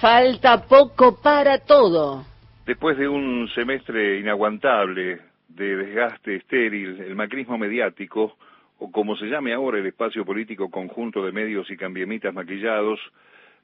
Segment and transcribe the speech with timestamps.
[0.00, 2.24] Falta poco para todo.
[2.64, 8.38] Después de un semestre inaguantable de desgaste estéril, el macrismo mediático,
[8.78, 12.98] o como se llame ahora el espacio político conjunto de medios y cambiemitas maquillados,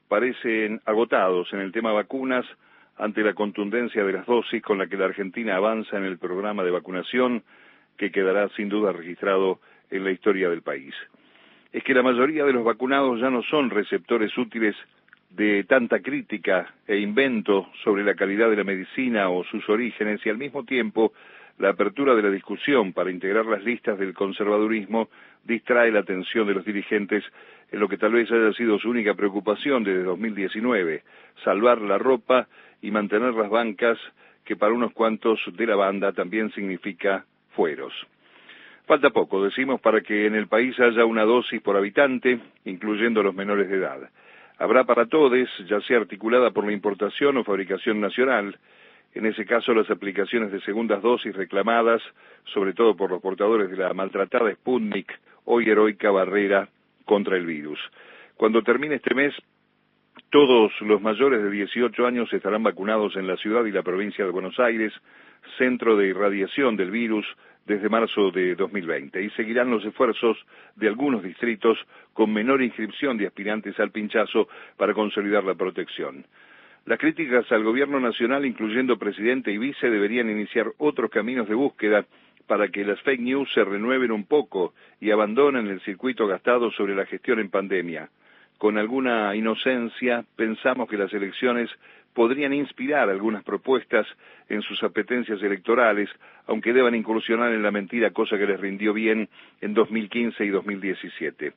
[0.07, 2.45] parecen agotados en el tema vacunas
[2.97, 6.63] ante la contundencia de las dosis con la que la Argentina avanza en el programa
[6.63, 7.41] de vacunación
[7.97, 9.59] que quedará sin duda registrado
[9.89, 10.93] en la historia del país.
[11.73, 14.75] Es que la mayoría de los vacunados ya no son receptores útiles
[15.37, 20.29] de tanta crítica e invento sobre la calidad de la medicina o sus orígenes y
[20.29, 21.13] al mismo tiempo
[21.59, 25.09] la apertura de la discusión para integrar las listas del conservadurismo
[25.43, 27.23] distrae la atención de los dirigentes
[27.71, 31.03] en lo que tal vez haya sido su única preocupación desde 2019,
[31.43, 32.47] salvar la ropa
[32.81, 33.99] y mantener las bancas
[34.43, 37.93] que para unos cuantos de la banda también significa fueros.
[38.87, 43.35] Falta poco, decimos, para que en el país haya una dosis por habitante, incluyendo los
[43.35, 44.09] menores de edad.
[44.59, 48.57] Habrá para todos, ya sea articulada por la importación o fabricación nacional,
[49.13, 52.01] en ese caso las aplicaciones de segundas dosis reclamadas,
[52.53, 55.11] sobre todo por los portadores de la maltratada Sputnik,
[55.45, 56.69] hoy heroica barrera
[57.05, 57.79] contra el virus.
[58.35, 59.33] Cuando termine este mes,
[60.29, 64.31] todos los mayores de 18 años estarán vacunados en la ciudad y la provincia de
[64.31, 64.93] Buenos Aires,
[65.57, 67.25] centro de irradiación del virus
[67.67, 70.37] desde marzo de 2020, y seguirán los esfuerzos
[70.77, 71.77] de algunos distritos
[72.13, 76.25] con menor inscripción de aspirantes al pinchazo para consolidar la protección.
[76.85, 82.05] Las críticas al gobierno nacional, incluyendo presidente y vice, deberían iniciar otros caminos de búsqueda
[82.47, 86.95] para que las fake news se renueven un poco y abandonen el circuito gastado sobre
[86.95, 88.09] la gestión en pandemia.
[88.57, 91.69] Con alguna inocencia pensamos que las elecciones
[92.13, 94.07] podrían inspirar algunas propuestas
[94.49, 96.09] en sus apetencias electorales,
[96.47, 99.29] aunque deban incursionar en la mentira, cosa que les rindió bien
[99.61, 101.53] en 2015 y 2017.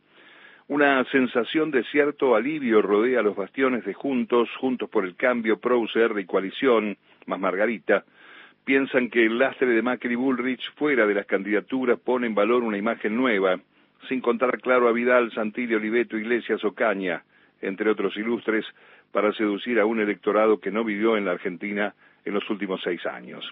[0.68, 5.82] Una sensación de cierto alivio rodea los bastiones de Juntos, Juntos por el Cambio, Pro
[6.18, 8.04] y Coalición, más Margarita,
[8.64, 12.76] piensan que el lastre de Macri Bullrich fuera de las candidaturas pone en valor una
[12.76, 13.58] imagen nueva,
[14.08, 17.22] sin contar claro a Vidal, Santilli, Oliveto, Iglesias o Caña,
[17.60, 18.64] entre otros ilustres,
[19.12, 21.94] para seducir a un electorado que no vivió en la Argentina
[22.24, 23.44] en los últimos seis años.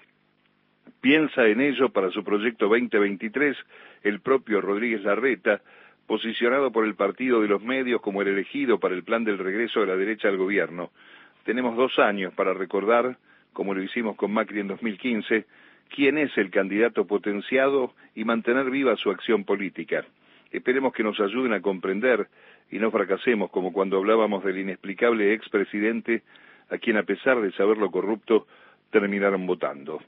[1.00, 3.56] Piensa en ello para su proyecto 2023
[4.02, 5.60] el propio Rodríguez Larreta,
[6.06, 9.80] posicionado por el Partido de los Medios como el elegido para el plan del regreso
[9.80, 10.90] de la derecha al gobierno.
[11.44, 13.16] Tenemos dos años para recordar
[13.58, 15.44] como lo hicimos con Macri en 2015,
[15.88, 20.04] quién es el candidato potenciado y mantener viva su acción política.
[20.50, 22.28] Esperemos que nos ayuden a comprender
[22.70, 26.22] y no fracasemos como cuando hablábamos del inexplicable expresidente
[26.70, 28.46] a quien a pesar de saberlo corrupto
[28.90, 30.00] terminaron votando.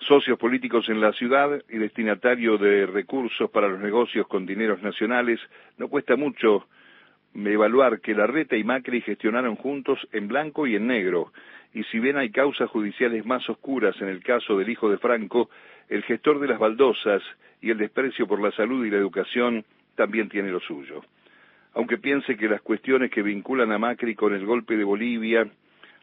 [0.00, 5.40] Socios políticos en la ciudad y destinatario de recursos para los negocios con dineros nacionales,
[5.78, 6.66] no cuesta mucho
[7.34, 11.32] evaluar que Larreta y Macri gestionaron juntos en blanco y en negro,
[11.74, 15.50] y si bien hay causas judiciales más oscuras en el caso del hijo de Franco,
[15.88, 17.22] el gestor de las baldosas
[17.60, 19.64] y el desprecio por la salud y la educación
[19.94, 21.02] también tiene lo suyo.
[21.74, 25.46] Aunque piense que las cuestiones que vinculan a Macri con el golpe de Bolivia,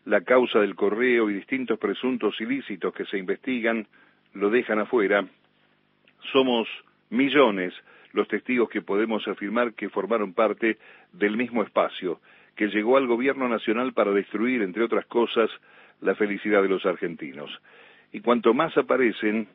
[0.06, 3.88] la causa del correo y distintos presuntos ilícitos que se investigan
[4.34, 5.26] lo dejan afuera,
[6.32, 6.68] somos
[7.10, 7.74] millones
[8.12, 10.78] los testigos que podemos afirmar que formaron parte
[11.12, 12.20] del mismo espacio,
[12.56, 15.50] que llegó al gobierno nacional para destruir, entre otras cosas,
[16.02, 17.50] la felicidad de los argentinos.
[18.12, 19.48] Y cuanto más aparecen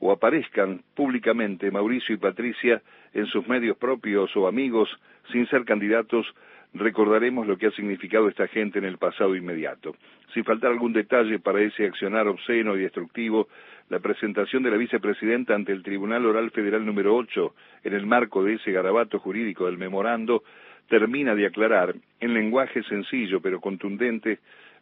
[0.00, 4.88] o aparezcan públicamente Mauricio y Patricia en sus medios propios o amigos
[5.30, 6.26] sin ser candidatos,
[6.74, 9.94] recordaremos lo que ha significado esta gente en el pasado inmediato.
[10.32, 13.48] Si faltara algún detalle para ese accionar obsceno y destructivo,
[13.88, 18.44] la presentación de la vicepresidenta ante el Tribunal Oral Federal número 8 en el marco
[18.44, 20.44] de ese garabato jurídico del memorando
[20.88, 24.38] termina de aclarar, en lenguaje sencillo pero contundente,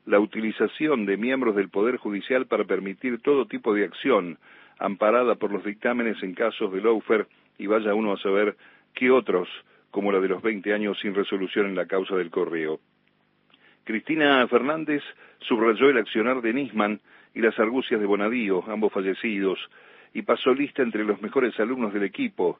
[0.07, 4.39] la utilización de miembros del Poder Judicial para permitir todo tipo de acción
[4.79, 7.27] amparada por los dictámenes en casos de lawfare
[7.59, 8.57] y vaya uno a saber
[8.95, 9.49] qué otros,
[9.91, 12.81] como la de los 20 años sin resolución en la causa del correo.
[13.85, 15.03] Cristina Fernández
[15.41, 17.01] subrayó el accionar de Nisman
[17.35, 19.59] y las argucias de Bonadío, ambos fallecidos,
[20.13, 22.59] y pasó lista entre los mejores alumnos del equipo,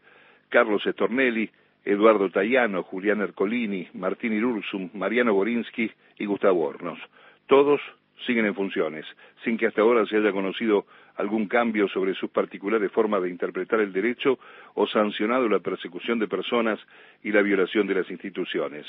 [0.49, 1.51] Carlos Estornelli,
[1.85, 6.99] Eduardo Tayano, Julián Ercolini, Martín Irursum, Mariano Borinsky y Gustavo Hornos.
[7.47, 7.81] Todos
[8.27, 9.05] siguen en funciones,
[9.45, 10.87] sin que hasta ahora se haya conocido
[11.17, 14.39] algún cambio sobre sus particulares formas de interpretar el derecho
[14.75, 16.79] o sancionado la persecución de personas
[17.23, 18.87] y la violación de las instituciones.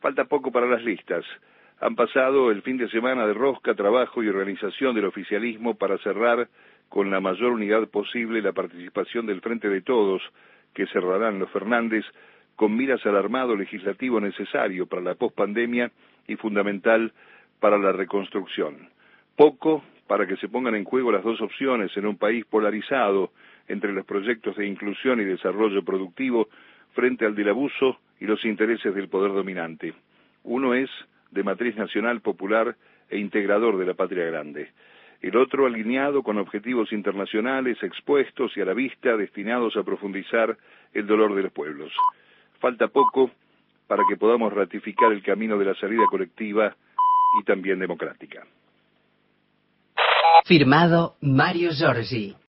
[0.00, 1.24] Falta poco para las listas.
[1.80, 6.48] Han pasado el fin de semana de rosca, trabajo y organización del oficialismo para cerrar
[6.88, 10.22] con la mayor unidad posible la participación del Frente de Todos,
[10.74, 12.04] que cerrarán los Fernández
[12.56, 15.90] con miras al armado legislativo necesario para la pospandemia
[16.26, 17.12] y fundamental
[17.60, 18.88] para la reconstrucción.
[19.36, 23.30] Poco para que se pongan en juego las dos opciones en un país polarizado
[23.68, 26.48] entre los proyectos de inclusión y desarrollo productivo
[26.94, 29.94] frente al del abuso y los intereses del poder dominante.
[30.42, 30.90] Uno es
[31.30, 32.74] de matriz nacional popular
[33.08, 34.72] e integrador de la patria grande.
[35.22, 40.56] El otro alineado con objetivos internacionales expuestos y a la vista destinados a profundizar
[40.92, 41.92] el dolor de los pueblos.
[42.58, 43.30] Falta poco
[43.86, 46.74] para que podamos ratificar el camino de la salida colectiva
[47.38, 48.46] y también democrática.
[50.44, 52.36] Firmado Mario Giorgi.